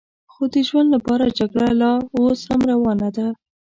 [0.31, 3.27] خو د ژوند لپاره جګړه لا اوس هم روانه ده.